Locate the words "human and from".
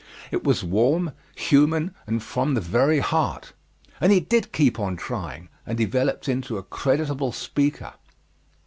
1.35-2.55